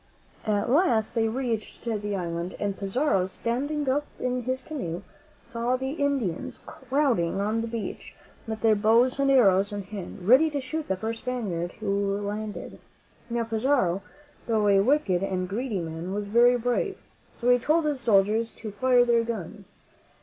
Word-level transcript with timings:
At 0.47 0.71
last 0.71 1.13
they 1.13 1.27
reached 1.27 1.85
the 1.85 2.15
island, 2.15 2.55
and 2.59 2.75
Pizarro, 2.75 3.27
standing 3.27 3.87
up 3.87 4.07
in 4.19 4.41
his 4.45 4.63
canoe, 4.63 5.03
saw 5.45 5.75
the 5.75 5.91
Indians 5.91 6.59
crowd 6.65 7.19
ing 7.19 7.39
on 7.39 7.61
the 7.61 7.67
beach, 7.67 8.15
with 8.47 8.61
their 8.61 8.73
bows 8.73 9.19
and 9.19 9.29
arrows 9.29 9.71
in 9.71 9.83
hand, 9.83 10.27
ready 10.27 10.49
to 10.49 10.59
shoot 10.59 10.87
the 10.87 10.97
first 10.97 11.21
Spaniard 11.21 11.73
who 11.73 12.19
landed. 12.19 12.79
Now, 13.29 13.43
Pizarro, 13.43 14.01
though 14.47 14.67
a 14.69 14.79
wicked 14.79 15.21
and 15.21 15.47
greedy 15.47 15.77
man, 15.79 16.15
was 16.15 16.25
very 16.25 16.57
brave; 16.57 16.97
so 17.39 17.47
he 17.51 17.59
told 17.59 17.85
his 17.85 17.99
soldiers 17.99 18.49
to 18.57 18.71
fire 18.71 19.05
their 19.05 19.23
guns. 19.23 19.73